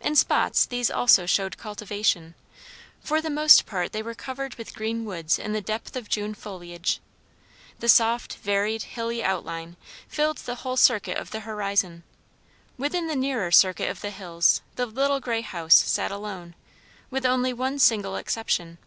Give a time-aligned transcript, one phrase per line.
[0.00, 2.36] In spots these also showed cultivation;
[3.02, 6.34] for the most part they were covered with green woods in the depth of June
[6.34, 7.00] foliage.
[7.80, 9.74] The soft, varied hilly outline
[10.06, 12.04] filled the whole circuit of the horizon;
[12.78, 16.54] within the nearer circuit of the hills the little grey house sat alone,
[17.10, 18.78] with only one single exception.